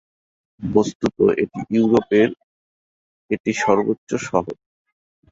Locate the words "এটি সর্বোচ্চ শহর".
3.31-4.55